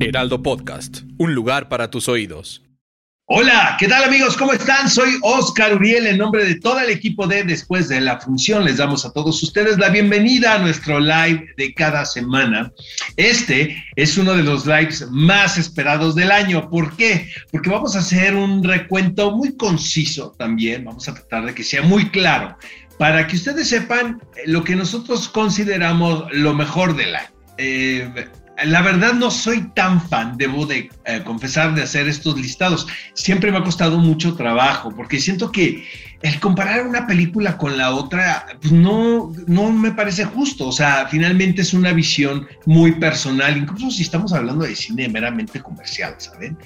[0.00, 2.62] Heraldo Podcast, un lugar para tus oídos.
[3.26, 4.36] Hola, ¿qué tal amigos?
[4.36, 4.88] ¿Cómo están?
[4.88, 8.64] Soy Oscar Uriel en nombre de todo el equipo de Después de la Función.
[8.64, 12.72] Les damos a todos ustedes la bienvenida a nuestro live de cada semana.
[13.16, 16.70] Este es uno de los lives más esperados del año.
[16.70, 17.28] ¿Por qué?
[17.50, 20.84] Porque vamos a hacer un recuento muy conciso también.
[20.84, 22.56] Vamos a tratar de que sea muy claro
[22.98, 27.28] para que ustedes sepan lo que nosotros consideramos lo mejor del año.
[27.58, 28.08] Eh,
[28.64, 32.86] la verdad no soy tan fan, debo de eh, confesar, de hacer estos listados.
[33.14, 35.86] Siempre me ha costado mucho trabajo porque siento que
[36.22, 40.68] el comparar una película con la otra pues no, no me parece justo.
[40.68, 45.60] O sea, finalmente es una visión muy personal, incluso si estamos hablando de cine meramente
[45.60, 46.58] comercial, ¿saben?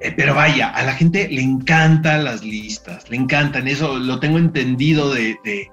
[0.00, 4.38] Eh, pero vaya, a la gente le encantan las listas, le encantan, eso lo tengo
[4.38, 5.70] entendido de de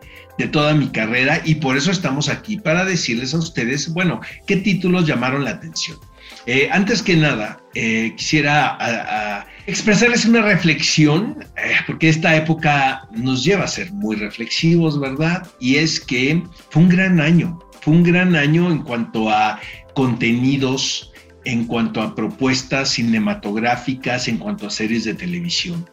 [0.47, 5.05] toda mi carrera y por eso estamos aquí, para decirles a ustedes, bueno, qué títulos
[5.05, 5.97] llamaron la atención.
[6.45, 13.65] Eh, antes que nada, eh, quisiera expresarles una reflexión, eh, porque esta época nos lleva
[13.65, 15.45] a ser muy reflexivos, ¿verdad?
[15.59, 19.59] Y es que fue un gran año, fue un gran año en cuanto a
[19.93, 21.11] contenidos,
[21.45, 25.87] en cuanto a propuestas cinematográficas, en cuanto a series de televisión.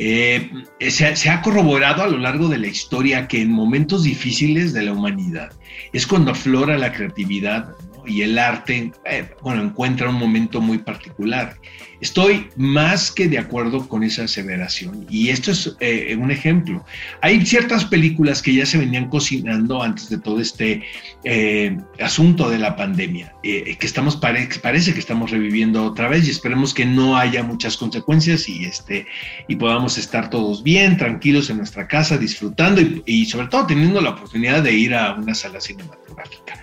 [0.00, 0.48] Eh,
[0.90, 4.92] se, ha corroborado a lo largo de la historia que en momentos difíciles de la
[4.92, 5.50] humanidad
[5.92, 7.74] es cuando aflora la creatividad
[8.06, 11.56] y el arte, eh, bueno, encuentra un momento muy particular.
[12.00, 16.84] Estoy más que de acuerdo con esa aseveración y esto es eh, un ejemplo.
[17.22, 20.82] Hay ciertas películas que ya se venían cocinando antes de todo este
[21.24, 26.74] eh, asunto de la pandemia, que estamos parece que estamos reviviendo otra vez y esperemos
[26.74, 29.06] que no haya muchas consecuencias y este
[29.48, 34.10] y podamos estar todos bien, tranquilos en nuestra casa, disfrutando y, sobre todo teniendo la
[34.10, 36.62] oportunidad de ir a una sala cinematográfica.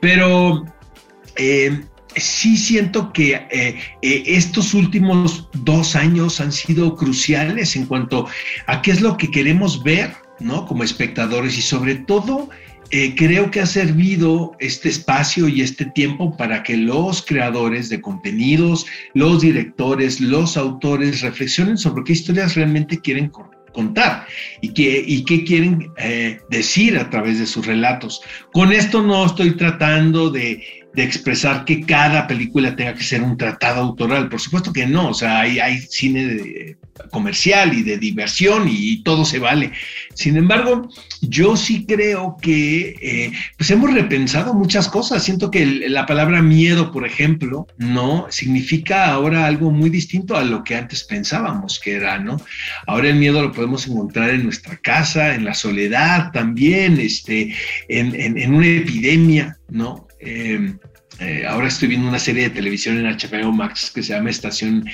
[0.00, 0.64] Pero
[1.36, 1.80] eh,
[2.16, 8.26] sí siento que eh, eh, estos últimos dos años han sido cruciales en cuanto
[8.66, 10.66] a qué es lo que queremos ver, ¿no?
[10.66, 12.48] Como espectadores y sobre todo
[13.16, 18.86] creo que ha servido este espacio y este tiempo para que los creadores de contenidos,
[19.12, 23.32] los directores, los autores reflexionen sobre qué historias realmente quieren
[23.72, 24.28] contar
[24.60, 25.90] y qué quieren
[26.48, 28.22] decir a través de sus relatos.
[28.52, 30.62] Con esto no estoy tratando de
[30.96, 34.30] de expresar que cada película tenga que ser un tratado autoral.
[34.30, 36.78] Por supuesto que no, o sea, hay, cine
[37.10, 39.72] comercial y de diversión y, todo se vale.
[40.14, 40.88] Sin embargo,
[41.20, 45.22] yo sí creo que eh, pues hemos repensado muchas cosas.
[45.22, 50.64] Siento que la palabra miedo, por ejemplo, no significa ahora algo muy distinto a lo
[50.64, 52.40] que antes pensábamos que era, ¿no?
[52.86, 57.54] Ahora el miedo lo podemos encontrar en nuestra casa, en la soledad también, este,
[57.88, 60.05] en, en una epidemia, ¿no?
[60.20, 60.76] Eh,
[61.18, 64.84] eh, ahora estoy viendo una serie de televisión en HBO Max que se llama Estación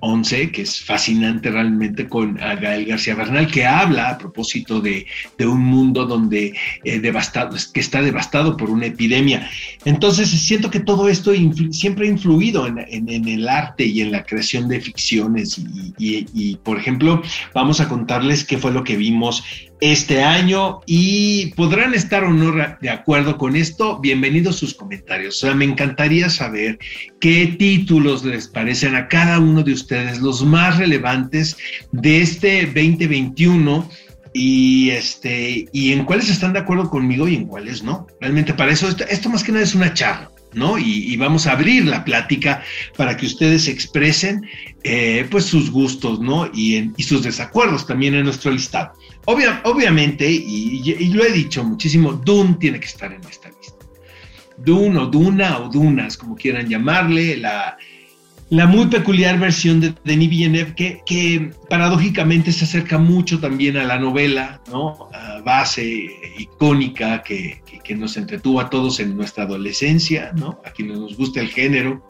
[0.00, 5.06] 11, que es fascinante realmente con Gael García Bernal, que habla a propósito de,
[5.38, 6.52] un mundo donde
[6.84, 9.48] eh, devastado, que está devastado por una epidemia.
[9.84, 11.32] Entonces siento que todo esto
[11.70, 15.60] siempre ha influido en, el arte y en la creación de ficciones.
[15.96, 17.22] y, por ejemplo,
[17.54, 19.44] vamos a contarles qué fue lo que vimos
[19.82, 23.98] este año y podrán estar o no de acuerdo con esto.
[23.98, 25.38] Bienvenidos sus comentarios.
[25.38, 26.78] O sea, me encantaría saber
[27.20, 31.56] qué títulos les parecen a cada uno de ustedes los más relevantes
[31.90, 33.88] de este 2021
[34.32, 38.06] y este y en cuáles están de acuerdo conmigo y en cuáles no.
[38.20, 40.30] Realmente para eso esto, más que nada es una charla.
[40.54, 40.78] ¿No?
[40.78, 42.62] Y, vamos a abrir la plática
[42.96, 44.48] para que ustedes expresen
[44.82, 46.50] eh, pues sus gustos, ¿no?
[46.52, 48.92] Y, sus desacuerdos también en nuestro listado
[49.26, 53.76] obviamente, y, lo he dicho muchísimo, Dune tiene que estar en esta lista.
[54.56, 57.76] Dune o Duna o Dunas, como quieran llamarle, la,
[58.52, 63.84] la muy peculiar versión de Denis Villeneuve que, que, paradójicamente se acerca mucho también a
[63.84, 65.08] la novela, ¿no?
[65.42, 70.60] base icónica que, que, nos entretuvo a todos en nuestra adolescencia, ¿no?
[70.66, 72.06] A quienes nos gusta el género.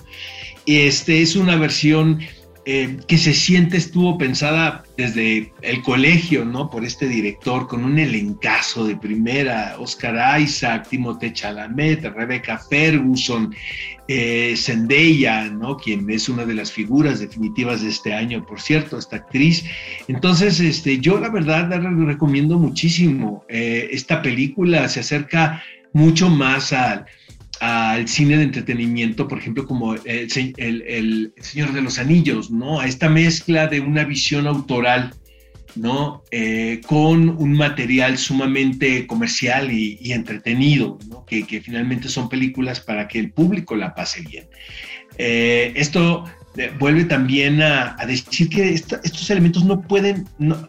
[0.66, 2.18] Este es una versión
[2.64, 6.70] eh, que se siente estuvo pensada desde el colegio, ¿no?
[6.70, 13.52] Por este director, con un elencazo de primera, Oscar Isaac, Timothée Chalamet, Rebecca Ferguson,
[14.06, 15.76] eh, Zendaya, ¿no?
[15.76, 19.64] Quien es una de las figuras definitivas de este año, por cierto, esta actriz.
[20.06, 23.44] Entonces, este, yo la verdad la recomiendo muchísimo.
[23.48, 27.06] Eh, esta película se acerca mucho más al
[27.62, 32.80] al cine de entretenimiento, por ejemplo, como el, Señor de los Anillos, ¿no?
[32.80, 35.14] A esta mezcla de una visión autoral,
[35.76, 36.24] ¿no?
[36.32, 41.24] Eh, con un material sumamente comercial y, entretenido, ¿no?
[41.24, 44.48] Que, finalmente son películas para que el público la pase bien.
[45.16, 46.24] Eh, esto
[46.56, 50.68] eh, vuelve también a, decir que estos elementos no pueden, no,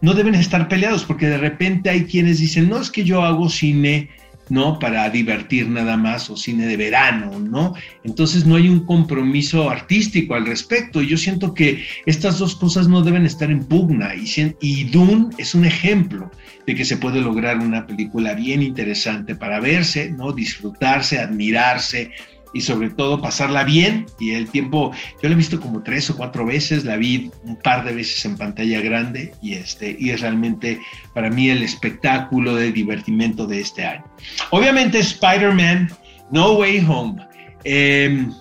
[0.00, 3.50] no deben estar peleados, porque de repente hay quienes dicen, no, es que yo hago
[3.50, 4.08] cine
[4.50, 4.78] ¿no?
[4.78, 7.74] Para divertir nada más o cine de verano, ¿no?
[8.04, 11.00] Entonces no hay un compromiso artístico al respecto.
[11.00, 14.26] Yo siento que estas dos cosas no deben estar en pugna y,
[14.60, 16.30] y Dune es un ejemplo
[16.66, 20.32] de que se puede lograr una película bien interesante para verse, ¿no?
[20.32, 22.10] Disfrutarse, admirarse,
[22.52, 24.06] y sobre todo pasarla bien.
[24.18, 24.92] Y el tiempo,
[25.22, 28.24] yo la he visto como tres o cuatro veces, la vi un par de veces
[28.24, 30.80] en pantalla grande y, este, y es realmente
[31.14, 34.04] para mí el espectáculo de divertimento de este año.
[34.50, 35.90] Obviamente Spider-Man,
[36.30, 37.26] No Way Home.
[37.64, 38.32] Em,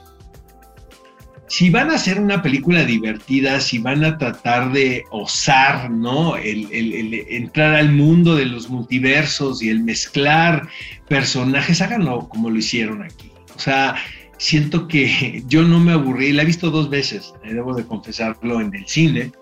[1.49, 6.37] si van a hacer una película divertida, si van a tratar de osar, ¿no?
[6.37, 10.67] el, entrar al mundo de los multiversos y el mezclar
[11.07, 13.28] personajes, háganlo como lo hicieron aquí.
[13.59, 13.95] O sea,
[14.37, 18.61] siento que yo no me aburrí, la he visto dos veces, eh, debo de confesarlo
[18.61, 19.33] en el cine.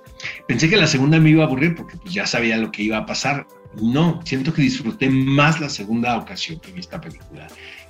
[0.48, 2.98] Pensé que la segunda me iba a aburrir porque pues, ya sabía lo que iba
[2.98, 3.46] a pasar.
[3.80, 7.48] No, siento que disfruté más la segunda ocasión que vi esta película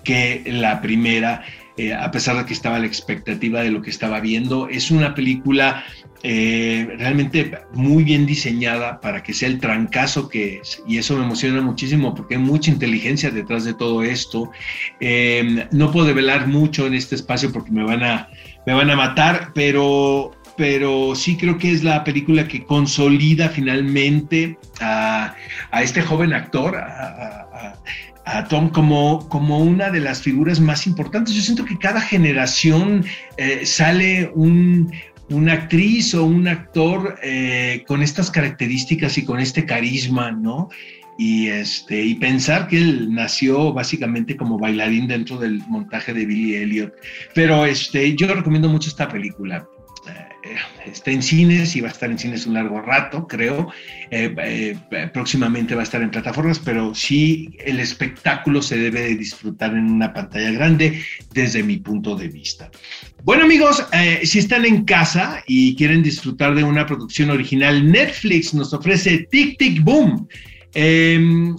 [0.08, 1.44] que la primera,
[1.76, 4.70] eh, a pesar de que estaba la expectativa de lo que estaba viendo.
[4.70, 5.84] Es una película
[6.24, 11.24] eh, realmente muy bien diseñada para que sea el trancazo que es, y eso me
[11.24, 14.52] emociona muchísimo porque hay mucha inteligencia detrás de todo esto.
[15.00, 18.30] Eh, no puedo develar mucho en este espacio porque me van a,
[18.66, 24.58] me van a matar, pero pero sí creo que es la película que consolida finalmente
[24.82, 25.36] a,
[25.82, 27.76] este joven actor, a,
[28.50, 31.34] Tom como, como una de las figuras más importantes.
[31.34, 33.06] Yo siento que cada generación
[33.38, 34.92] eh, sale un,
[35.30, 40.70] una actriz o un actor eh, con estas características y con este carisma, ¿no?
[41.18, 46.56] Y, este, y pensar que él nació básicamente como bailarín dentro del montaje de Billy
[46.56, 46.94] Elliot.
[47.34, 49.68] Pero este, yo recomiendo mucho esta película.
[50.08, 50.56] Eh,
[50.86, 53.72] está en cines y va a estar en cines un largo rato, creo.
[54.12, 59.72] Eh, eh, próximamente va a estar en plataformas, pero sí el espectáculo se debe disfrutar
[59.72, 62.70] en una pantalla grande desde mi punto de vista.
[63.24, 63.86] Bueno amigos,
[64.24, 69.58] si están en casa y quieren disfrutar de una producción original, Netflix nos ofrece Tic
[69.58, 70.28] Tic Boom.
[70.74, 71.56] Em,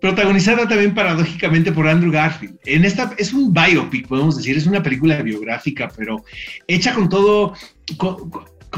[0.00, 2.58] protagonizada también paradójicamente por Andrew Garfield.
[2.64, 6.24] En esta es un biopic, podemos decir, es una película biográfica, pero
[6.66, 7.54] hecha con todo,
[7.96, 8.30] con,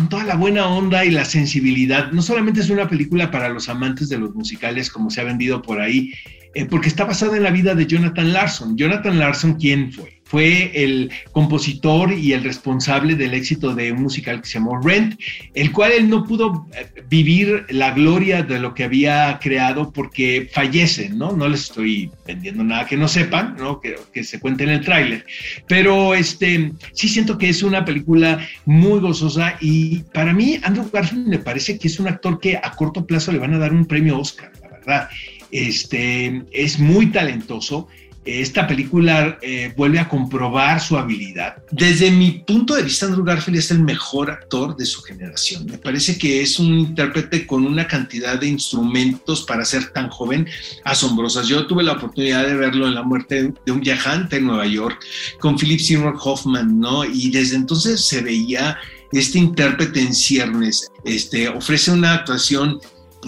[0.09, 2.11] toda la buena onda y la sensibilidad.
[2.13, 5.63] No solamente es una película para los amantes de los musicales, como se ha vendido
[5.63, 6.13] por ahí,
[6.55, 8.77] eh, porque está basada en la vida de Jonathan Larson.
[8.77, 10.22] Jonathan Larson, ¿quién fue?
[10.33, 15.21] Fue el compositor y el responsable del éxito de un musical que se llamó Rent,
[15.53, 20.49] el cual él no pudo eh, vivir la gloria de lo que había creado porque
[20.51, 21.33] fallece, ¿no?
[21.33, 23.79] No les estoy vendiendo nada que no sepan, ¿no?
[23.79, 25.27] Que, se cuente en el tráiler.
[25.69, 31.29] Pero este, sí siento que es una película muy gozosa y para mí Andrew Garfield
[31.29, 33.85] me parece que es un actor que a corto plazo le van a dar un
[33.85, 35.09] premio Oscar, la verdad.
[35.51, 37.89] Este, es muy talentoso
[38.25, 41.57] esta película eh, vuelve a comprobar su habilidad.
[41.73, 45.67] Desde mi punto de vista, Andrew Garfield es el mejor actor de su generación.
[45.67, 50.47] Me parece que es un intérprete con una cantidad de instrumentos para ser tan joven
[50.85, 51.49] asombrosas.
[51.49, 55.05] Yo tuve la oportunidad de verlo en La muerte de un viajante en Nueva York
[55.41, 57.05] con Philip Seymour Hoffman, ¿no?
[57.05, 58.79] Y desde entonces se veía
[59.11, 60.91] este intérprete en ciernes.
[61.05, 62.81] Este, ofrece una actuación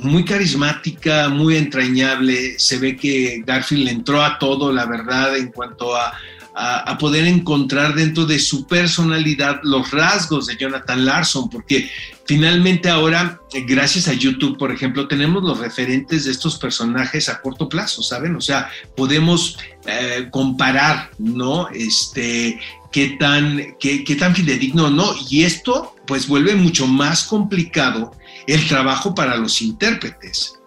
[0.02, 2.58] muy carismática, muy entrañable.
[2.58, 6.12] Se ve que Garfield entró a todo, la verdad, en cuanto a,
[6.54, 11.90] a, poder encontrar dentro de su personalidad los rasgos de Jonathan Larson, porque
[12.26, 17.68] finalmente ahora, gracias a YouTube, por ejemplo, tenemos los referentes de estos personajes a corto
[17.68, 18.36] plazo, ¿saben?
[18.36, 21.68] O sea, podemos eh, comparar, ¿no?
[21.70, 22.60] Este,
[22.92, 25.12] qué tan, qué, qué tan fidedigno, ¿no?
[25.28, 28.12] Y esto, pues, vuelve mucho más complicado
[28.46, 30.60] el trabajo para los intérpretes.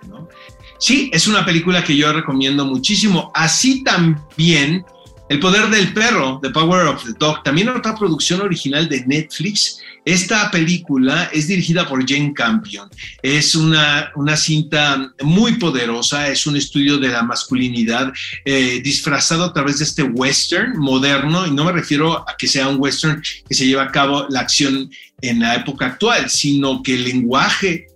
[0.79, 3.31] Sí, es una película que yo recomiendo muchísimo.
[3.33, 4.85] Así también
[5.29, 9.79] El poder del perro, The Power of the Dog, también otra producción original de Netflix.
[10.05, 12.89] Esta película es dirigida por Jane Campion.
[13.21, 18.13] Es una, una cinta muy poderosa, es un estudio de la masculinidad
[18.45, 22.69] eh, disfrazado a través de este western moderno, y no me refiero a que sea
[22.69, 24.89] un western que se lleva a cabo la acción
[25.21, 27.87] en la época actual, sino que el lenguaje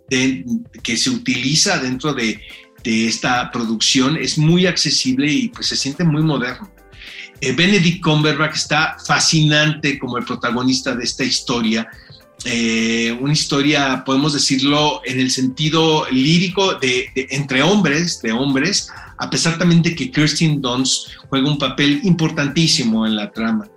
[0.83, 2.41] que se utiliza dentro de,
[2.83, 6.69] de esta producción es muy accesible y pues se siente muy moderno.
[7.41, 11.87] Eh, Benedict Cumberbatch está fascinante como el protagonista de esta historia.
[12.45, 19.29] Eh, una historia, podemos decirlo, en el sentido lírico de, entre hombres, de hombres, a
[19.29, 23.67] pesar también de que Kirsten Dunst juega un papel importantísimo en la trama.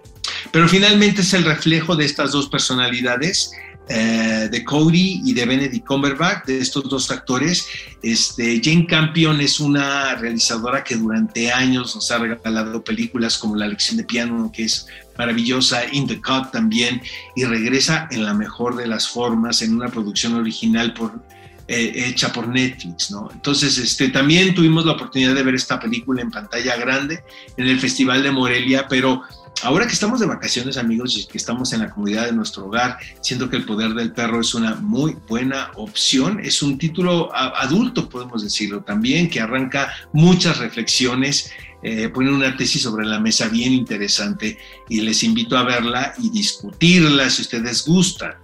[0.53, 3.53] Pero finalmente es el reflejo de estas dos personalidades
[3.89, 7.67] eh, de Cody y de Benedict Cumberbatch, de estos dos actores.
[8.03, 13.69] Este, Jane Campion es una realizadora que durante años nos ha regalado películas como La
[13.69, 14.87] lección de piano, que es
[15.19, 17.03] maravillosa, In the Cut también,
[17.37, 21.23] y regresa en la mejor de las formas, en una producción original por,
[21.69, 23.31] eh, hecha por Netflix, ¿no?
[23.33, 27.23] Entonces, este, también tuvimos la oportunidad de ver esta película en pantalla grande
[27.57, 29.23] en el Festival de Morelia, pero
[29.63, 32.99] Ahora que estamos de vacaciones, amigos, y que estamos en la comunidad de nuestro hogar,
[33.23, 36.41] siento que El Poder del Perro es una muy buena opción.
[36.43, 41.51] Es un título adulto, podemos decirlo también, que arranca muchas reflexiones,
[41.83, 44.59] eh, pone una tesis sobre la mesa bien interesante
[44.89, 48.35] y les invito a verla y discutirla si ustedes gustan.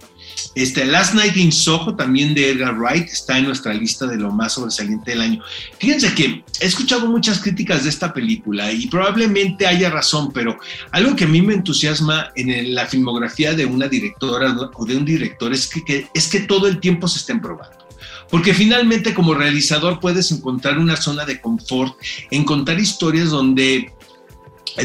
[0.53, 4.31] Este, Last Night in Soho, también de Edgar Wright, está en nuestra lista de lo
[4.31, 5.43] más sobresaliente del año.
[5.79, 10.57] Fíjense que he escuchado muchas críticas de esta película y probablemente haya razón, pero
[10.91, 15.05] algo que a mí me entusiasma en la filmografía de una directora o de un
[15.05, 17.77] director es que, es que todo el tiempo se estén probando.
[18.29, 21.95] Porque finalmente como realizador puedes encontrar una zona de confort,
[22.29, 23.93] encontrar historias donde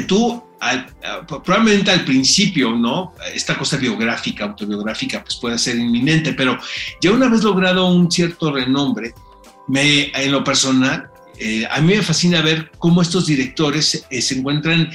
[0.08, 0.42] tú
[1.26, 3.12] probablemente al principio, ¿no?
[3.34, 6.58] Esta cosa biográfica, autobiográfica, pues puede ser inminente, pero
[7.00, 9.14] ya una vez logrado un cierto renombre,
[9.68, 11.08] me, en lo personal,
[11.38, 14.90] eh, a mí me fascina ver cómo estos directores eh, se encuentran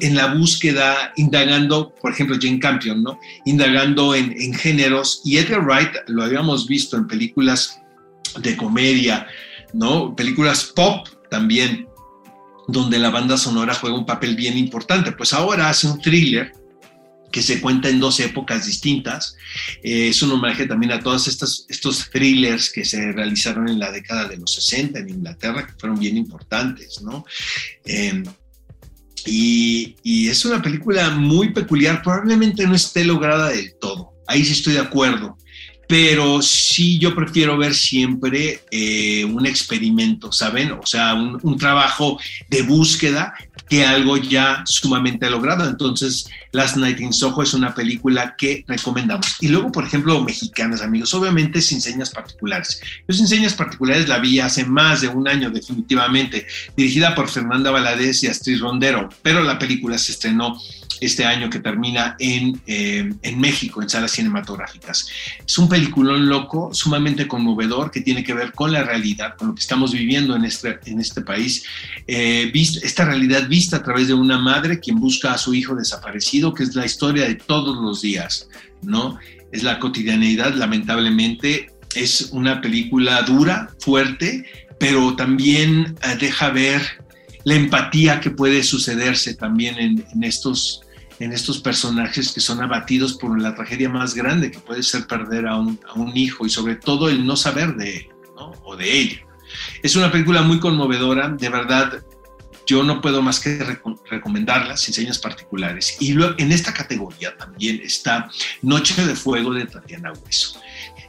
[0.00, 3.20] en la búsqueda, indagando, por ejemplo, Jane Campion, ¿no?
[3.44, 7.80] Indagando en, en géneros, y Edgar Wright lo habíamos visto en películas
[8.40, 9.26] de comedia,
[9.72, 10.16] ¿no?
[10.16, 11.86] Películas pop también,
[12.68, 15.12] donde la banda sonora juega un papel bien importante.
[15.12, 16.52] Pues ahora hace un thriller
[17.32, 19.36] que se cuenta en dos épocas distintas.
[19.82, 23.90] Eh, es un homenaje también a todos estos, estos thrillers que se realizaron en la
[23.90, 27.24] década de los 60 en Inglaterra, que fueron bien importantes, ¿no?
[27.86, 28.22] Eh,
[29.24, 34.52] y, y, es una película muy peculiar, probablemente no esté lograda del todo, ahí sí
[34.52, 35.37] estoy de acuerdo,
[35.88, 40.72] pero sí yo prefiero ver siempre eh, un experimento, ¿saben?
[40.72, 43.32] O sea, un, trabajo de búsqueda
[43.70, 45.66] que algo ya sumamente logrado.
[45.66, 49.36] Entonces, Last Night in Soho es una película que recomendamos.
[49.40, 52.80] Y luego, por ejemplo, mexicanas, amigos, obviamente sin señas particulares.
[53.08, 58.22] Yo señas particulares la vi hace más de un año, definitivamente, dirigida por Fernanda Valadez
[58.22, 60.58] y Astrid Rondero, pero la película se estrenó
[61.00, 65.08] este año que termina en, eh, en México, en salas cinematográficas.
[65.46, 69.54] Es un peliculón loco, sumamente conmovedor, que tiene que ver con la realidad, con lo
[69.54, 71.64] que estamos viviendo en este, en este país.
[72.06, 76.54] Eh, esta realidad vista a través de una madre quien busca a su hijo desaparecido,
[76.54, 78.48] que es la historia de todos los días,
[78.82, 79.18] ¿no?
[79.52, 81.70] Es la cotidianeidad, lamentablemente.
[81.94, 84.44] Es una película dura, fuerte,
[84.78, 86.82] pero también eh, deja ver
[87.44, 90.82] la empatía que puede sucederse también en, en estos
[91.20, 95.46] en estos personajes que son abatidos por la tragedia más grande que puede ser perder
[95.46, 95.78] a un,
[96.14, 99.26] hijo y sobre todo el no saber de él o de ella.
[99.82, 102.04] Es una película muy conmovedora, de verdad
[102.68, 103.58] yo no puedo más que
[104.10, 105.96] recomendarla sin señas particulares.
[106.00, 110.60] Y luego, en esta categoría también está Noche de Fuego de Tatiana Hueso.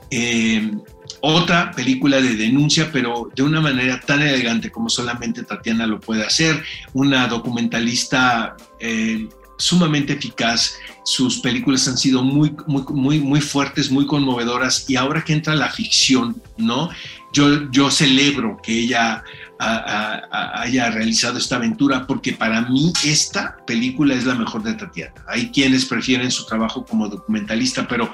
[0.09, 0.71] Eh,
[1.19, 6.25] otra película de denuncia, pero de una manera tan elegante como solamente Tatiana lo puede
[6.25, 6.63] hacer.
[6.93, 9.27] Una documentalista eh,
[9.59, 10.73] sumamente eficaz.
[11.03, 14.89] Sus películas han sido muy, muy, muy, muy fuertes, muy conmovedoras.
[14.89, 16.89] Y ahora que entra la ficción, ¿no?
[17.31, 19.23] Yo, yo celebro que ella
[19.59, 25.13] haya realizado esta aventura porque para mí esta película es la mejor de Tatiana.
[25.27, 28.11] Hay quienes prefieren su trabajo como documentalista, pero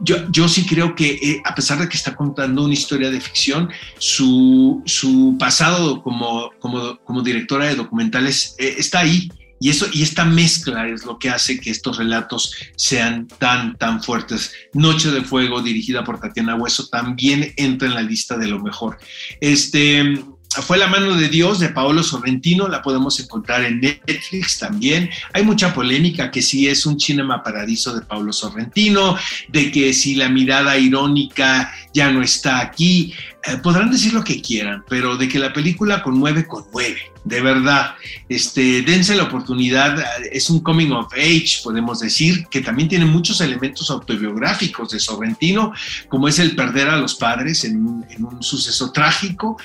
[0.00, 3.20] yo, yo sí creo que eh, a pesar de que está contando una historia de
[3.20, 9.28] ficción, su, su pasado como, como, como directora de documentales eh, está ahí
[9.60, 14.02] y, eso, y esta mezcla es lo que hace que estos relatos sean tan, tan
[14.02, 14.52] fuertes.
[14.72, 18.98] Noche de Fuego, dirigida por Tatiana Hueso, también entra en la lista de lo mejor.
[19.40, 20.22] Este,
[20.62, 25.10] fue La mano de Dios de Paolo Sorrentino, la podemos encontrar en Netflix también.
[25.32, 29.16] Hay mucha polémica que si es un cinema paradiso de Paolo Sorrentino,
[29.48, 33.14] de que si la mirada irónica ya no está aquí.
[33.46, 37.94] Eh, podrán decir lo que quieran, pero de que la película conmueve, conmueve, de verdad.
[38.28, 43.40] Este, dense la oportunidad, es un coming of age, podemos decir, que también tiene muchos
[43.40, 45.72] elementos autobiográficos de Sorrentino,
[46.08, 49.56] como es el perder a los padres en un, suceso trágico.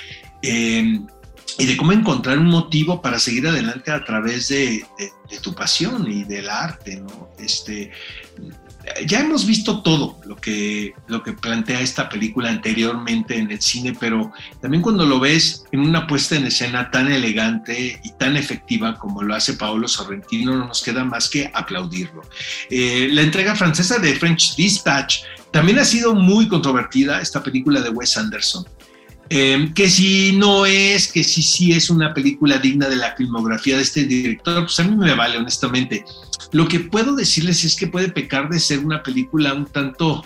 [0.42, 1.00] Eh,
[1.58, 6.10] y de cómo encontrar un motivo para seguir adelante a través de, de, tu pasión
[6.10, 7.28] y del arte, ¿no?
[7.38, 7.90] Este,
[9.06, 13.96] ya hemos visto todo lo que, lo que plantea esta película anteriormente en el cine,
[13.98, 18.98] pero también cuando lo ves en una puesta en escena tan elegante y tan efectiva
[18.98, 22.22] como lo hace Paolo Sorrentino, no nos queda más que aplaudirlo.
[22.70, 25.22] Eh, la entrega francesa de French Dispatch
[25.52, 28.64] también ha sido muy controvertida, esta película de Wes Anderson.
[29.34, 33.76] Eh, que si no es, que si sí es una película digna de la filmografía
[33.76, 36.04] de este director, pues a mí me vale, honestamente.
[36.50, 40.22] Lo que puedo decirles es que puede pecar de ser una película un tanto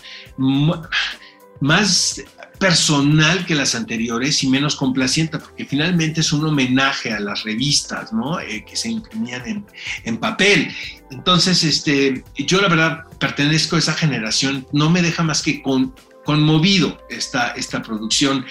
[1.61, 2.21] más
[2.59, 8.13] personal que las anteriores y menos complaciente, porque finalmente es un homenaje a las revistas
[8.13, 8.41] ¿no?
[8.41, 9.67] Eh, que se imprimían en,
[10.03, 10.75] en, papel.
[11.13, 15.95] Entonces, este, yo la verdad pertenezco a esa generación, no me deja más que con,
[16.27, 18.45] conmovido esta, esta producción.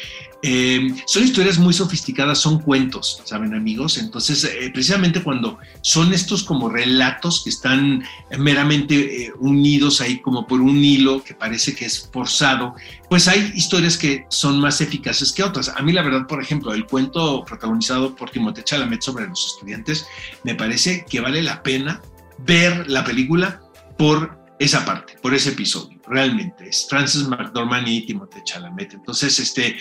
[0.48, 3.98] Eh, son historias muy sofisticadas, son cuentos, ¿saben amigos?
[3.98, 8.04] Entonces, eh, precisamente cuando son estos como relatos que están
[8.38, 12.76] meramente eh, unidos ahí como por un hilo que parece que es forzado,
[13.10, 15.70] pues hay historias que son más eficaces que otras.
[15.70, 20.06] A mí la verdad, por ejemplo, el cuento protagonizado por Timothée Chalamet sobre los estudiantes,
[20.44, 22.04] me parece que vale la pena
[22.38, 23.64] ver la película
[23.98, 26.70] por esa parte, por ese episodio, realmente.
[26.70, 28.94] Es Francis McDormand y Timothée Chalamet.
[28.94, 29.76] Entonces, este,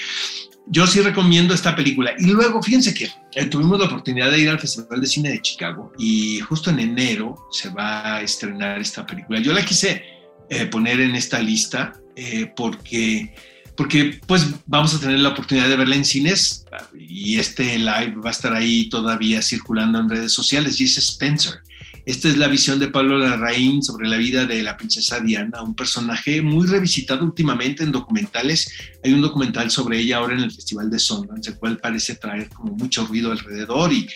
[0.66, 2.12] yo sí recomiendo esta película.
[2.18, 5.42] Y luego, fíjense que eh, tuvimos la oportunidad de ir al Festival de Cine de
[5.42, 9.40] Chicago y justo en enero se va a estrenar esta película.
[9.40, 10.02] Yo la quise
[10.48, 13.34] eh, poner en esta lista eh, porque,
[13.76, 16.64] porque pues vamos a tener la oportunidad de verla en cines
[16.98, 21.60] y este live va a estar ahí todavía circulando en redes sociales y es Spencer.
[22.06, 25.74] Esta es la visión de Pablo Larraín sobre la vida de la princesa Diana, un
[25.74, 28.70] personaje muy revisitado últimamente en documentales.
[29.02, 32.50] Hay un documental sobre ella ahora en el Festival de Sundance, el cual parece traer
[32.50, 34.06] como mucho ruido alrededor y,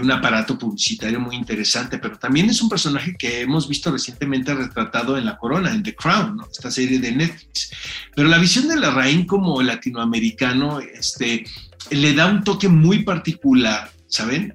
[0.00, 5.16] un aparato publicitario muy interesante, pero también es un personaje que hemos visto recientemente retratado
[5.18, 7.70] en La Corona, en The Crown, esta serie de Netflix.
[8.14, 11.44] Pero la visión de Larraín como latinoamericano este,
[11.90, 14.54] le da un toque muy particular, ¿saben?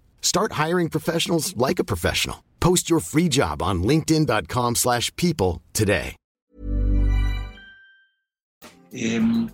[0.21, 2.43] Start hiring professionals like a professional.
[2.61, 6.15] Post your free job on linkedin.com slash people today.
[8.93, 9.49] Um,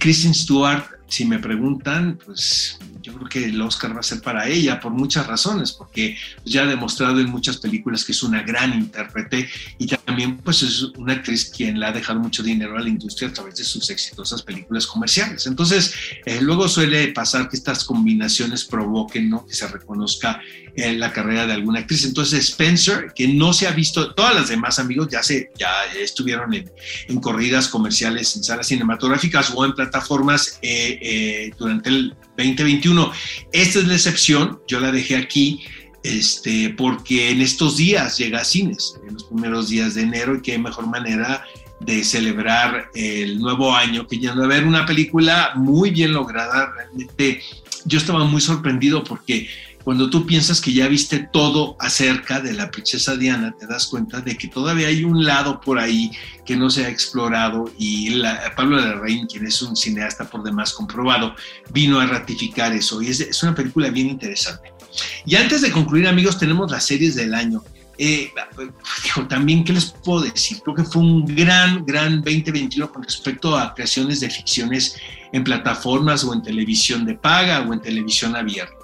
[0.00, 4.46] Kristen Stewart, si me preguntan, pues yo creo que el Oscar va a ser para
[4.46, 8.72] ella por muchas razones, porque ya ha demostrado en muchas películas que es una gran
[8.72, 12.88] intérprete y también pues es una actriz quien le ha dejado mucho dinero a la
[12.88, 15.46] industria a través de sus exitosas películas comerciales.
[15.46, 15.94] Entonces,
[16.24, 19.44] eh, luego suele pasar que estas combinaciones provoquen ¿no?
[19.44, 20.40] que se reconozca
[20.80, 22.04] en la carrera de alguna actriz.
[22.04, 26.52] Entonces, Spencer, que no se ha visto, todas las demás amigos ya, se, ya estuvieron
[26.54, 26.70] en,
[27.08, 33.12] en corridas comerciales en salas cinematográficas o en plataformas eh, eh, durante el 2021.
[33.52, 35.62] Esta es la excepción, yo la dejé aquí
[36.02, 40.42] este, porque en estos días llega a cines, en los primeros días de enero, y
[40.42, 41.44] qué mejor manera
[41.80, 46.72] de celebrar el nuevo año que ya no ver una película muy bien lograda.
[46.74, 47.42] Realmente
[47.84, 49.48] yo estaba muy sorprendido porque
[49.84, 54.20] cuando tú piensas que ya viste todo acerca de la princesa Diana, te das cuenta
[54.20, 56.10] de que todavía hay un lado por ahí
[56.44, 58.20] que no se ha explorado y
[58.56, 61.34] Pablo de Rein, quien es un cineasta por demás comprobado,
[61.72, 64.72] vino a ratificar eso y es, una película bien interesante.
[65.24, 67.62] Y antes de concluir, amigos, tenemos las series del año.
[67.96, 68.32] Eh,
[69.28, 70.60] también, ¿qué les puedo decir?
[70.62, 74.96] Creo que fue un gran, gran 2021 con respecto a creaciones de ficciones
[75.32, 78.79] en plataformas o en televisión de paga o en televisión abierta.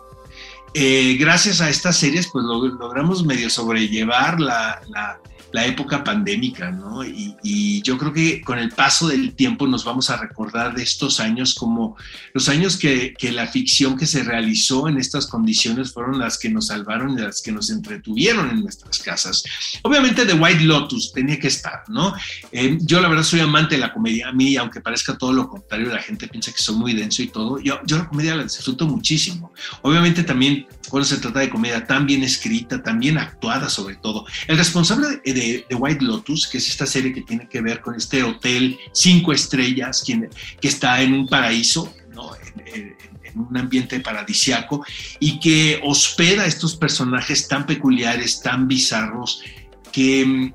[0.79, 5.19] Eh, gracias a estas series, pues logramos medio sobrellevar la, la
[5.55, 7.05] época pandémica, ¿no?
[7.05, 7.35] Y,
[7.83, 11.55] yo creo que con el paso del tiempo nos vamos a recordar de estos años
[11.55, 11.97] como
[12.33, 16.49] los años que, que la ficción que se realizó en estas condiciones fueron las que
[16.49, 19.45] nos salvaron y las que nos entretuvieron en nuestras casas.
[19.83, 22.15] Obviamente The White Lotus tenía que estar, ¿no?
[22.51, 25.49] Eh, yo la verdad soy amante de la comedia, a mí, aunque parezca todo lo
[25.49, 28.43] contrario, la gente piensa que soy muy denso y todo, yo, yo la comedia la
[28.43, 29.53] disfruto muchísimo.
[29.83, 34.27] Obviamente también cuando se trata de comedia tan bien escrita, tan bien actuada sobre todo.
[34.47, 37.95] El responsable de, de, White Lotus, que es esta serie que tiene que ver con
[37.95, 41.93] este hotel cinco estrellas que está en un paraíso,
[42.75, 42.97] en,
[43.35, 44.83] un ambiente paradisiaco
[45.21, 49.43] y que hospeda a estos personajes tan peculiares, tan bizarros,
[49.93, 50.53] que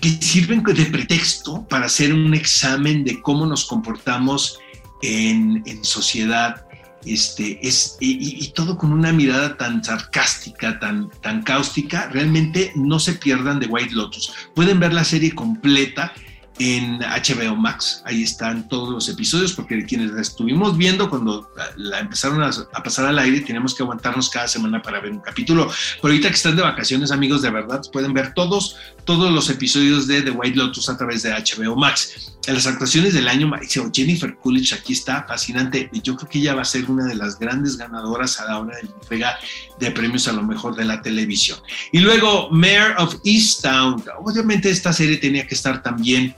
[0.00, 4.58] que sirven de pretexto para hacer un examen de cómo nos comportamos
[5.02, 6.67] en sociedad,
[7.12, 13.14] este, es, y, todo con una mirada tan sarcástica, tan, tan cáustica, realmente no se
[13.14, 14.32] pierdan de White Lotus.
[14.54, 16.12] Pueden ver la serie completa
[16.58, 18.02] en HBO Max.
[18.04, 22.50] Ahí están todos los episodios, porque quienes la estuvimos viendo cuando la empezaron a,
[22.82, 25.70] pasar al aire, tenemos que aguantarnos cada semana para ver un capítulo.
[26.00, 30.06] Pero ahorita que están de vacaciones, amigos, de verdad, pueden ver todos, todos los episodios
[30.06, 32.34] de The White Lotus a través de HBO Max.
[32.46, 33.50] En las actuaciones del año,
[33.92, 35.90] Jennifer Coolidge aquí está fascinante.
[36.02, 38.76] Yo creo que ella va a ser una de las grandes ganadoras a la hora
[38.76, 39.38] de la entrega
[39.78, 41.58] de premios a lo mejor de la televisión.
[41.92, 44.02] Y luego, Mayor of Easttown.
[44.20, 46.34] Obviamente esta serie tenía que estar también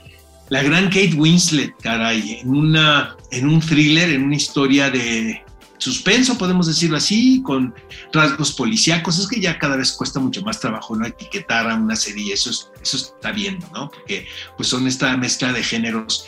[0.51, 5.41] la gran Kate Winslet, caray, en, una, en un thriller, en una historia de
[5.77, 7.73] suspenso, podemos decirlo así, con
[8.11, 9.17] rasgos policíacos.
[9.17, 12.49] Es que ya cada vez cuesta mucho más trabajo no etiquetar a una serie, eso,
[12.81, 13.89] eso está bien, ¿no?
[13.89, 16.25] Porque pues son esta mezcla de géneros.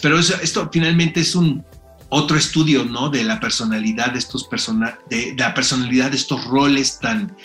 [0.00, 1.62] Pero esto finalmente es un
[2.08, 3.10] otro estudio, ¿no?
[3.10, 7.36] De la personalidad de estos persona de, la personalidad de estos roles tan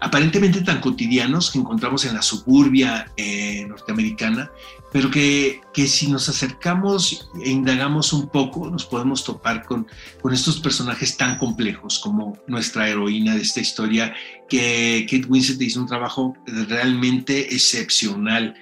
[0.00, 4.50] aparentemente tan cotidianos que encontramos en la suburbia eh, norteamericana,
[4.92, 9.86] pero que, que, si nos acercamos e indagamos un poco, nos podemos topar con,
[10.22, 14.14] con estos personajes tan complejos como nuestra heroína de esta historia,
[14.48, 18.54] que Kate Winslet hizo un trabajo realmente excepcional.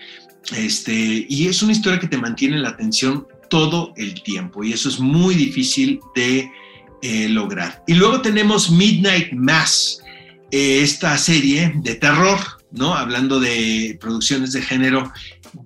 [0.56, 4.88] Este, y es una historia que te mantiene la atención todo el tiempo, y eso
[4.88, 6.50] es muy difícil de
[7.02, 7.82] eh, lograr.
[7.86, 10.01] Y luego tenemos Midnight Mass,
[10.52, 12.38] esta serie de terror,
[12.70, 12.94] ¿no?
[12.94, 15.10] Hablando de producciones de género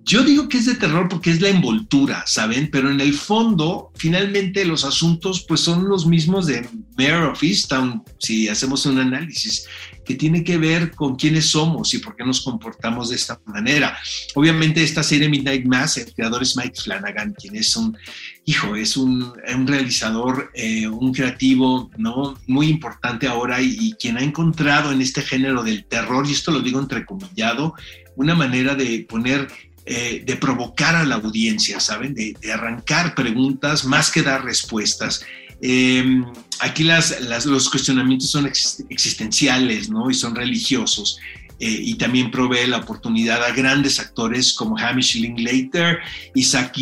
[0.04, 2.68] yo digo que es de terror porque es la envoltura, ¿saben?
[2.70, 8.02] Pero en el fondo, finalmente los asuntos pues son los mismos de Mayor of Easttown,
[8.18, 9.66] si hacemos un análisis
[10.04, 13.96] que tiene que ver con quiénes somos y por qué nos comportamos de esta manera.
[14.34, 17.96] Obviamente esta serie Midnight Mass, el creador es Mike Flanagan, quien es un,
[18.44, 19.32] hijo, es un,
[19.66, 22.38] realizador, eh, un creativo, ¿no?
[22.46, 26.52] Muy importante ahora y, y quien ha encontrado en este género del terror, y esto
[26.52, 27.74] lo digo entrecomillado,
[28.16, 29.48] una manera de poner
[29.88, 32.12] eh, de provocar a la audiencia, ¿saben?
[32.12, 35.24] De, arrancar preguntas más que dar respuestas.
[35.62, 36.24] Em,
[36.58, 40.10] aquí las, los cuestionamientos son existenciales, ¿no?
[40.10, 41.18] Y son religiosos.
[41.60, 46.00] Eh, y también provee la oportunidad a grandes actores como Hamish Linklater
[46.34, 46.76] y Zach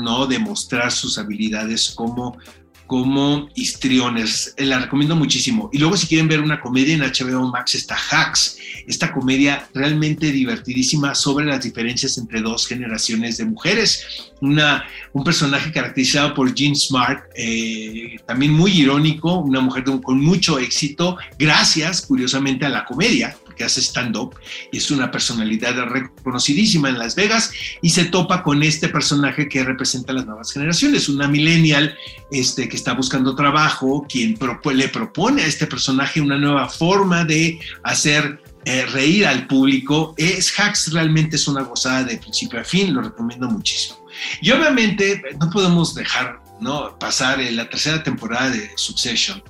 [0.00, 0.26] ¿no?
[0.26, 2.38] De mostrar sus habilidades como
[2.86, 4.54] como histriones.
[4.56, 5.70] Eh, la recomiendo muchísimo.
[5.72, 10.30] Y luego si quieren ver una comedia en HBO Max está Hacks, esta comedia realmente
[10.30, 14.32] divertidísima sobre las diferencias entre dos generaciones de mujeres.
[14.40, 20.58] Una, un personaje caracterizado por Jean Smart, eh, también muy irónico, una mujer con mucho
[20.58, 24.34] éxito, gracias curiosamente a la comedia que hace stand-up
[24.72, 29.64] y es una personalidad reconocidísima en Las Vegas y se topa con este personaje que
[29.64, 31.96] representa a las nuevas generaciones, una millennial
[32.30, 34.38] este, que está buscando trabajo, quien
[34.74, 40.14] le propone a este personaje una nueva forma de hacer eh, reír al público.
[40.16, 44.04] Es Hacks realmente es una gozada de principio a fin, lo recomiendo muchísimo.
[44.40, 46.96] Y obviamente no podemos dejar ¿no?
[46.98, 49.42] pasar la tercera temporada de Succession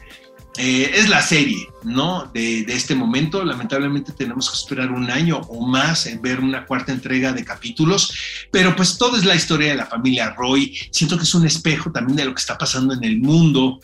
[0.56, 2.30] eh, es la serie, ¿no?
[2.32, 3.44] De, este momento.
[3.44, 8.12] Lamentablemente tenemos que esperar un año o más en ver una cuarta entrega de capítulos,
[8.52, 10.76] pero pues todo es la historia de la familia Roy.
[10.90, 13.80] Siento que es un espejo también de lo que está pasando en el mundo.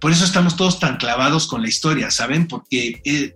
[0.00, 2.48] Por eso estamos todos tan clavados con la historia, ¿saben?
[2.48, 3.34] Porque eh,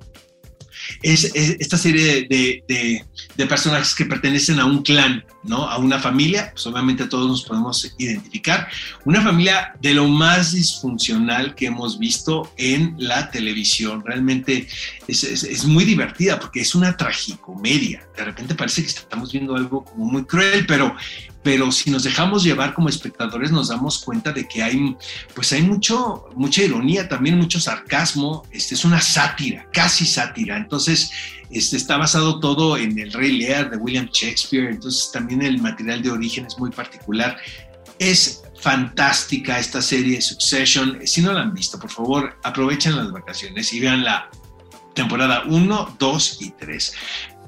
[1.03, 3.05] es, esta serie de,
[3.49, 5.69] personajes que pertenecen a un clan, ¿no?
[5.69, 8.69] A una familia, pues obviamente todos nos podemos identificar,
[9.05, 14.03] una familia de lo más disfuncional que hemos visto en la televisión.
[14.05, 14.67] Realmente
[15.07, 18.07] es, es muy divertida porque es una tragicomedia.
[18.17, 20.95] De repente parece que estamos viendo algo como muy cruel, pero
[21.43, 24.97] pero si nos dejamos llevar como espectadores nos damos cuenta de que hay,
[25.35, 30.57] pues hay mucho, mucha ironía, también mucho sarcasmo, este, es una sátira, casi sátira.
[30.57, 31.11] Entonces,
[31.51, 36.03] este, está basado todo en el Rey Lear de William Shakespeare, entonces también el material
[36.03, 37.39] de origen es muy particular.
[37.99, 40.99] Es fantástica esta serie Succession.
[41.05, 44.29] Si no la han visto, por favor, aprovechen las vacaciones y vean la
[44.95, 46.95] temporada 1, 2 y 3.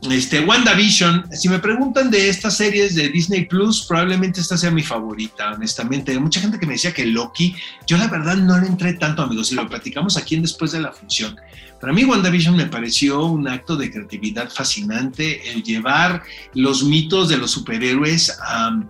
[0.09, 4.83] Este, WandaVision, si me preguntan de estas series de Disney Plus, probablemente esta sea mi
[4.83, 6.13] favorita, honestamente.
[6.13, 7.55] Hay mucha gente que me decía que Loki,
[7.87, 10.81] yo la verdad no le entré tanto, amigos, y lo platicamos aquí en Después de
[10.81, 11.37] la Función.
[11.81, 16.23] Para mí WandaVision me pareció un acto de creatividad fascinante, el llevar
[16.55, 18.81] los mitos de los superhéroes a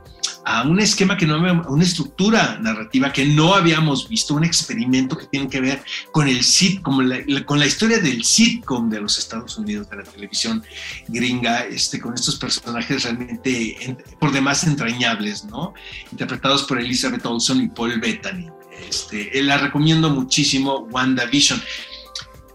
[0.44, 5.26] a un esquema que no una estructura narrativa que no habíamos visto, un experimento que
[5.26, 7.08] tiene que ver con el sitcom,
[7.44, 10.62] con la historia del sitcom de los Estados Unidos, de la televisión
[11.08, 15.74] gringa, este, con estos personajes realmente por demás entrañables, ¿no?
[16.10, 18.48] Interpretados por Elizabeth Olsen y Paul Bettany.
[18.88, 21.62] Este, eh, la recomiendo muchísimo, WandaVision.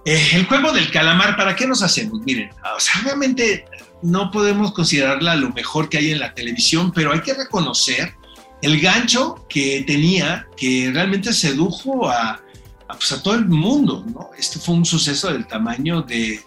[0.06, 2.21] Eh, el juego del calamar, ¿para qué nos hacemos?
[2.21, 3.02] Miren, o sea,
[4.06, 8.15] no podemos considerarla lo mejor que hay en la televisión, pero hay que reconocer
[8.62, 12.41] el gancho que tenía, que realmente sedujo a,
[12.88, 14.06] pues, todo el mundo.
[14.08, 14.30] ¿no?
[14.38, 16.39] Este fue un suceso del tamaño de,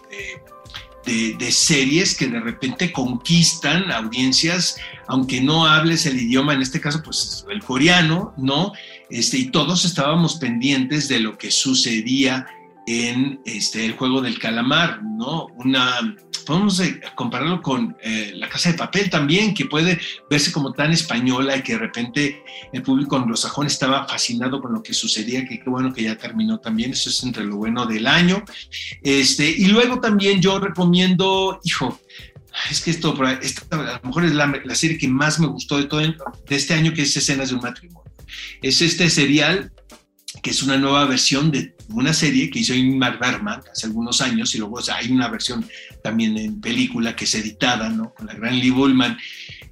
[1.05, 7.01] de, series que de repente conquistan audiencias, aunque no hables el idioma, en este caso,
[7.03, 8.73] pues el coreano, ¿no?
[9.09, 12.45] Este, y todos estábamos pendientes de lo que sucedía
[12.85, 15.47] en este, el juego del calamar, ¿no?
[15.55, 16.15] Una,
[16.49, 19.99] podemos eh, compararlo con eh, La Casa de Papel también, que puede
[20.31, 24.81] verse como tan española y que de repente el público anglosajón estaba fascinado con lo
[24.81, 28.07] que sucedía, que qué bueno que ya terminó también, eso es entre lo bueno del
[28.07, 28.43] año.
[29.03, 31.99] Este, y luego también yo recomiendo, hijo,
[32.71, 35.83] es que esto, a lo mejor es la, la, serie que más me gustó de
[35.83, 36.15] todo de
[36.49, 38.11] este año, que es Escenas de un matrimonio.
[38.63, 39.71] Es este serial
[40.41, 44.53] que es una nueva versión de una serie que hizo Ingmar Bergman hace algunos años,
[44.55, 45.65] y luego hay una versión
[46.03, 48.13] también en película que es editada, ¿no?
[48.13, 49.17] Con la gran Lee Bullman.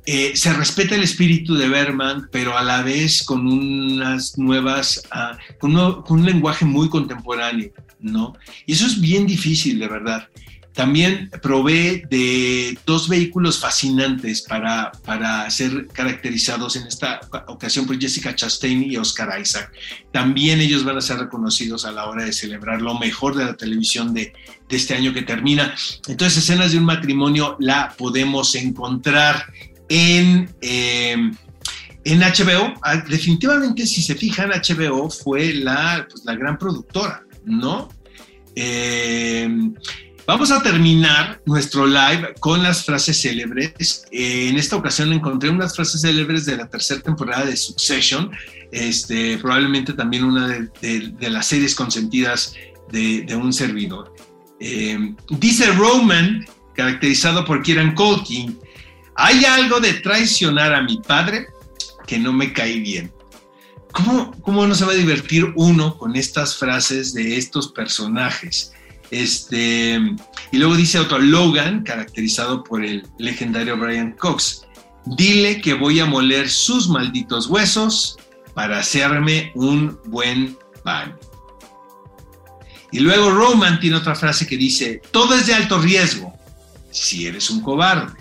[0.06, 5.38] Eh, se respeta el espíritu de Bergman, pero a la vez con unas nuevas, ah,
[5.60, 8.34] con, con, un lenguaje muy contemporáneo, ¿no?
[8.65, 10.30] Y eso es bien difícil, de verdad.
[10.78, 18.36] También provee de dos vehículos fascinantes para, para ser caracterizados en esta ocasión por Jessica
[18.36, 19.72] Chastain y Oscar Isaac.
[20.12, 23.56] También ellos van a ser reconocidos a la hora de celebrar lo mejor de la
[23.56, 24.34] televisión de,
[24.70, 25.74] este año que termina.
[26.08, 29.52] Entonces, escenas de un matrimonio la podemos encontrar
[29.90, 30.48] en...
[30.62, 31.32] Eh,
[32.04, 37.90] en HBO, ah, definitivamente si se fijan, HBO fue la, pues, la gran productora, ¿no?
[38.56, 39.50] Eh,
[40.28, 44.04] Vamos a terminar nuestro live con las frases célebres.
[44.12, 48.30] Eh, en esta ocasión encontré unas frases célebres de la tercera temporada de Succession,
[48.74, 52.56] este, probablemente también una de, las series consentidas
[52.92, 54.13] de, un servidor.
[54.60, 58.60] Eh, dice Roman, caracterizado por Kieran Culkin,
[59.16, 61.48] hay algo de traicionar a mi padre
[62.06, 63.13] que no me cae bien.
[63.94, 68.74] ¿Cómo, ¿Cómo no se va a divertir uno con estas frases de estos personajes?
[69.12, 70.00] Este,
[70.52, 74.65] y luego dice otro, Logan, caracterizado por el legendario Brian Cox,
[75.06, 78.17] dile que voy a moler sus malditos huesos
[78.54, 81.17] para hacerme un buen baño.
[82.91, 86.34] Y luego Roman tiene otra frase que dice, todo es de alto riesgo
[86.91, 88.13] si eres un cobarde.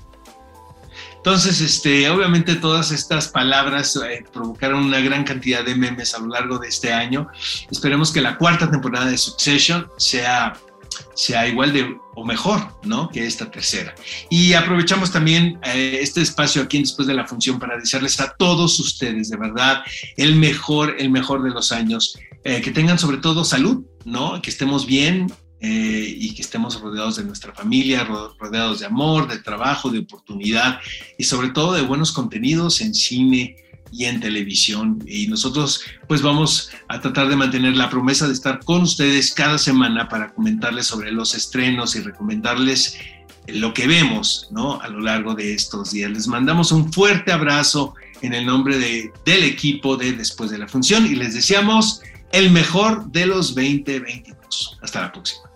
[1.17, 6.29] Entonces, este, obviamente todas estas palabras eh, provocaron una gran cantidad de memes a lo
[6.29, 7.29] largo de este año.
[7.69, 10.53] Esperemos que la cuarta temporada de Succession sea
[11.15, 13.09] sea igual de o mejor, ¿no?
[13.09, 13.95] Que esta tercera.
[14.31, 18.79] Y aprovechamos también eh, este espacio aquí después de la función para desearles a todos
[18.81, 19.83] ustedes, de verdad,
[20.17, 22.19] el mejor, el mejor de los años.
[22.45, 24.41] Eh, que tengan sobre todo salud, ¿no?
[24.41, 25.27] Que estemos bien,
[25.59, 30.81] eh, y que estemos rodeados de nuestra familia, rodeados de amor, de trabajo, de oportunidad
[31.17, 33.57] y sobre todo de buenos contenidos en cine,
[33.93, 35.03] y en televisión.
[35.07, 39.59] Y nosotros pues vamos a tratar de mantener la promesa de estar con ustedes cada
[39.59, 42.99] semana para comentarles sobre los estrenos y recomendarles
[43.49, 44.81] lo que vemos ¿no?
[44.81, 46.11] a lo largo de estos días.
[46.11, 50.69] Les mandamos un fuerte abrazo en el nombre de, del equipo de Después de la
[50.69, 52.01] Función y les deseamos
[52.33, 54.79] el mejor de los 2022.
[54.83, 55.56] Hasta la próxima.